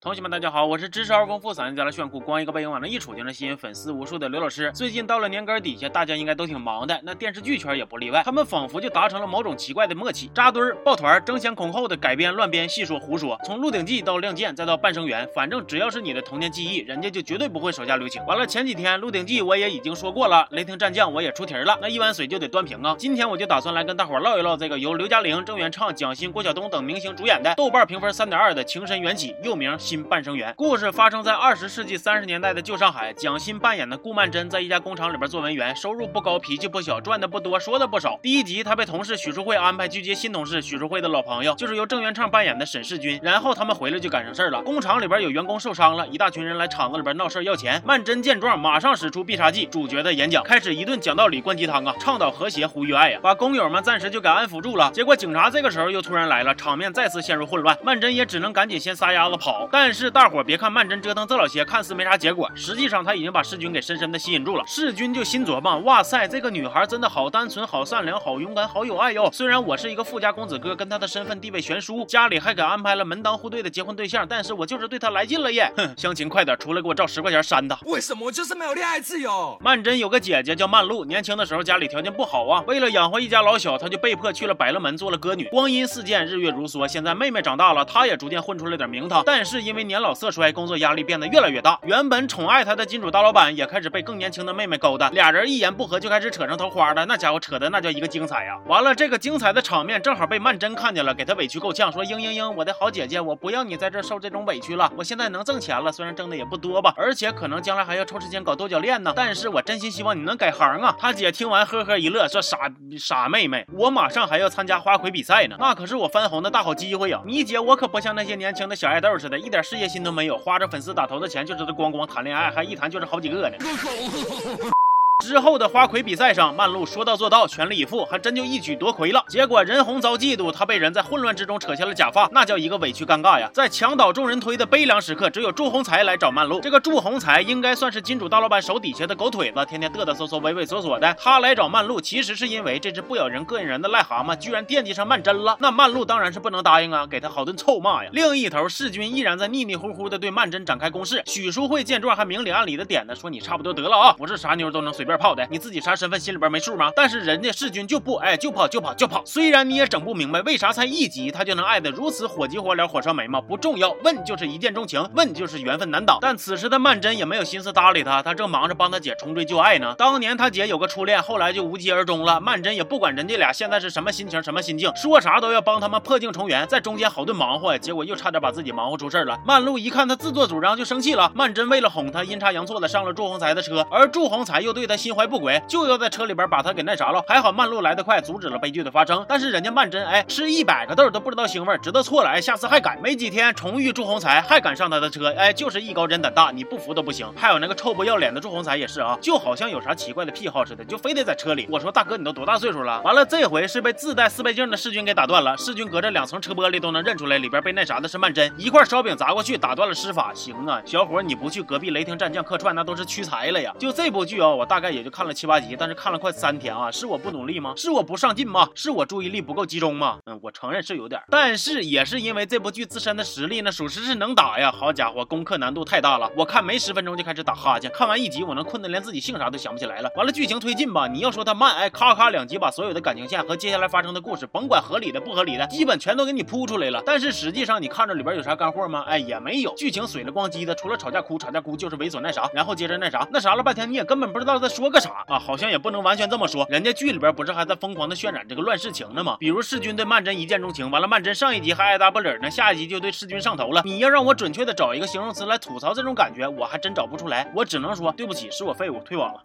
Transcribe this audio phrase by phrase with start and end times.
[0.00, 4.70] 同学们，大家好，我是知识而丰富、嗓音加了炫酷、光一个背影往那一杵就能吸引粉丝无数的刘老师。
[4.72, 8.22] 最近到了年根底下，大家应该都挺忙的，那电视剧圈也不例外。
[8.22, 13.36] 他们仿佛就达成了某种奇怪的默契，扎堆儿、抱团、争先恐后的改编、乱编、戏说胡说。
[13.44, 18.24] 从《鹿鼎记》到《亮剑》，再到《半生缘》，反正只要是你的童年记忆，人家就绝对不会手下留情。
[18.24, 22.94] 完了，前几天《鹿鼎记》我也已经说过了，《雷霆战将》我也出题了，那一碗水就得端平啊。
[22.96, 30.52] 今天我就打算来跟大伙唠一唠这个由刘嘉玲、郑元畅、蒋欣、郭晓东等明星主演的，豆瓣评分三点二的《情深缘起》，又名《新半生缘》。
[30.54, 38.20] 故事发生在二十世纪三十年代的旧上海，蒋欣扮演的顾曼桢在一家工厂里边做文员，收入不高，脾气不小，赚的不多，说的不少。
[38.22, 43.18] 第一集，他被同事许淑慧安排去接新同事许淑慧的老朋友，就是由郑元畅扮演的沈世军。
[43.22, 47.80] 然后他们回来就赶上事儿了，工厂里边有员工受伤了，一大群人来厂子里边闹事要钱。
[47.86, 54.90] 曼桢见状，马上使出必杀技，主角的演讲，开始一顿讲道理灌鸡汤啊，倡导和谐，呼吁爱呀，把工友们暂时就给安抚住了。
[54.92, 59.66] 结果警察这个时候又突然来了，场面再次陷入混乱，曼桢也只能赶紧先撒丫子跑。
[59.80, 61.38] 但是大伙别看曼桢折腾这。
[61.38, 64.64] 老些看似没啥结果，实际上他已经把世君给深深的吸引住了。
[64.66, 69.30] 世君就心琢磨：哇塞，这个女孩真的好单纯、好善良、好勇敢、好有爱哟。
[69.32, 75.72] 虽然我是一个富家公子哥，跟她的身份地位悬殊，家里还给安排了门当户对的结婚对象，但是我就是对她来劲了耶。
[75.78, 77.78] 哼，乡亲快点出来给我照十块钱扇他！
[77.84, 79.56] 为什么我就是没有恋爱自由？
[79.60, 85.44] 曼桢有个姐姐叫曼璐，年轻的时候家里条件不好啊，为了养活一家老小，她就被迫去了百乐门做了歌女。
[85.50, 91.78] 光阴似箭，日月如梭，现在妹妹长大了，她也逐渐混出了点名堂，但是因为年老色衰，工作压力变得越来越大。
[91.82, 97.04] 原本宠爱他的金主大老板也开始被更年轻的妹妹勾搭，俩人一言不合就开始扯上桃花了。
[97.04, 98.56] 那家伙扯的那叫一个精彩呀！
[98.66, 104.90] 完了，这个精彩的场面正好被曼桢看见了，给他委屈够呛，说：“嘤嘤嘤，我的好姐姐，我不要你在这受这种委屈了。
[104.96, 109.12] 我现在能挣钱了，虽然挣的也不多吧，而且可能将来还要抽时间搞多角恋呢。
[109.14, 112.56] 但是我真心希望你能改行啊！”他姐听完呵呵一乐，说：“傻
[112.98, 117.20] 傻妹妹，我马上还要参加花魁比赛呢，那可是我翻红的大好机会呀！
[117.26, 124.77] 你姐我可不像那些年轻的小爱豆似的，一点点事业心都没有，花着粉丝打头的钱就知道光光谈恋爱。”还一谈就是好几个呢。
[125.26, 129.24] 之后的花魁比赛上，曼璐说到做到，全力以赴，还真就一举夺魁了。
[129.28, 133.50] 结果人红遭嫉妒，她被人在混乱之中扯下了假发，那叫一个委屈尴尬呀！
[133.52, 136.60] 在墙倒众人推的悲凉时刻，只有祝鸿才来找曼璐。
[136.60, 141.12] 这个祝鸿才应该算是金主大老板手底下的狗腿子，天天嘚嘚瑟瑟、畏畏缩缩的。
[141.18, 145.56] 他来找曼璐，其实是因为这只不咬人、膈应人的癞蛤蟆居然惦记上曼桢了。
[145.58, 148.10] 那曼璐当然是不能答应啊，给他好顿臭骂呀。
[148.12, 151.24] 另一头，世军依然在腻腻乎乎的对曼桢展开攻势。
[151.26, 155.78] 许淑慧见状，还明里暗里的点呢，说你差不多得了啊，不是啥妞都能随便泡的，你自己。
[155.78, 156.90] 啥身份心里边没数吗？
[156.96, 159.22] 但是人家世君就不哎，就跑就跑就跑。
[159.24, 163.94] 虽然你也整不明白为啥才一集他就能爱得如此火急火燎、火烧眉毛，不重要。
[164.02, 166.18] 问就是一见钟情，问就是缘分难挡。
[166.20, 169.94] 但此时的曼桢也没有心思搭理他，他正忙着帮他姐重追旧爱呢。
[169.96, 172.40] 当年他姐有个初恋，后来就无疾而终了。
[172.40, 179.38] 曼桢也不管人家俩现在是什么心情、什么心境，说啥都要帮他们破镜重圆，在中间好顿忙活，结果又差点把自己忙活出事了。
[179.46, 181.30] 曼璐一看他自作主张就生气了。
[181.36, 186.58] 曼桢为了哄他，阴差阳错的上了祝鸿才的车，而祝鸿才又对他心怀不轨，就要在车里边把。
[186.58, 189.24] 他给那啥了，还好曼璐来得快，阻止了悲剧的发生。
[189.28, 193.00] 但是人家曼桢，哎，吃一百个豆都不知道腥味，知道错了，哎，下次还敢。
[193.00, 197.32] 没几天重遇祝鸿才，还敢上他的车，哎，就是艺高人胆大，你不服都不行。
[197.36, 201.68] 还有那个臭不要脸的祝鸿才也是啊，就好像有啥奇怪的癖好似的，就非得在车里。
[201.70, 203.00] 我说大哥，你都多大岁数了？
[203.02, 205.56] 完了，这回是被自带四倍镜的世军给打断了。
[205.56, 208.52] 世军隔着两层车玻璃都能认出来，里边被那啥的是曼桢。
[208.56, 210.32] 一块烧饼砸过去，打断了施法。
[210.34, 213.72] 行啊，小伙，你不去隔壁雷霆战将客串，那都是屈才了呀。
[213.78, 217.28] 就这部剧啊，我大概也就看了七八集，但是看了快三天啊，是我不。
[217.28, 217.74] 努力吗？
[217.76, 218.68] 是我不上进吗？
[218.74, 220.16] 是我注意力不够集中吗？
[220.24, 224.72] 嗯，我承认是有点，但是也是因为这部剧自身的实力呢，属实是能打呀。
[224.72, 230.10] 好家伙，功课难度太大了，我看没十分钟就开始打哈欠，看完一集我能困得连自己姓啥都想不起来了。
[230.16, 237.02] 完了，剧情推进吧，你要说它慢，哎，咔咔两集把所有的感情线和接下来发生的故事，甭管合理的不合理的，基本全都给你铺出来了。
[237.04, 239.04] 但是实际上你看着里边有啥干货吗？
[239.06, 247.98] 哎，也没有，剧情水了咣叽的，除了吵架哭，吵架哭就是猥琐那啥，然后接着那啥，那啥了半天你也根本不知道在说个啥啊，好像也不能完全这么说，人家剧里边不是还在疯。
[247.98, 253.82] 狂的渲染这个乱世情呢吗，比如世钧对曼桢一见钟情，完了曼桢上一集还爱答不理呢，下一集就对世钧上头了。
[253.84, 259.40] 你要让我准确的找一个形容词来吐槽这种感觉，我还真找不出来，我只能说对不起，是我废物，退网了。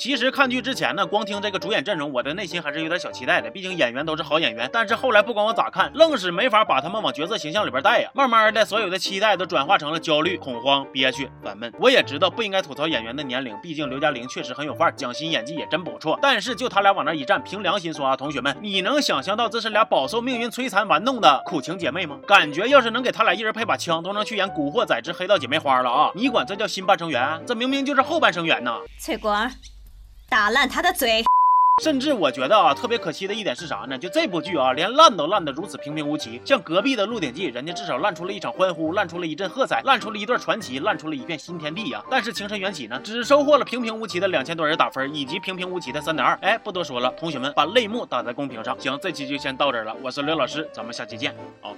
[0.00, 3.50] 其实看剧之前呢，光听这个主演阵容，我的内心还是有点小期待的。
[3.50, 4.66] 毕竟演员都是好演员。
[4.72, 8.10] 但是后来不管我咋看，愣是没法把他们往角色形象里边带呀。
[8.14, 11.70] 慢慢的，所有的期待都转化成了焦虑、恐慌、憋屈、烦闷。
[11.78, 16.18] 我也知道不应该吐槽演员的年龄，毕竟刘嘉玲确实很有范儿，蒋欣演技也真不错。
[16.22, 22.18] 但是就他俩往那一站，凭良心说啊，同学们，你能想象到这是俩饱受命运摧残玩弄的苦情姐妹吗？
[22.26, 26.10] 感觉要是能给他俩一人配把枪，都能去演《古惑仔之黑道姐妹花》了啊！
[26.14, 27.42] 你管这叫新半生缘？
[27.46, 28.78] 这明明就是后半生缘呐！
[28.98, 29.46] 翠果。
[30.30, 31.24] 打烂他的嘴！
[31.82, 33.98] 甚至我觉得啊，特别可惜的一点是啥呢？
[33.98, 36.40] 就这部剧啊，连烂都烂得如此平平无奇。
[36.44, 42.00] 像隔壁的《鹿鼎记》，人家至少烂出了一场欢呼，烂出了一阵喝彩，烂出了一段传奇，烂出了一片新天地呀。
[42.08, 46.38] 但是《情深缘起》呢，只收获了平平无奇的两千多人打分，以及平平无奇的三点二。
[46.42, 48.78] 哎，不多说了，同学们把泪目打在公屏上。
[48.78, 49.96] 行，这期就先到这儿了。
[50.00, 51.34] 我是刘老师，咱们下期见。
[51.60, 51.74] 好。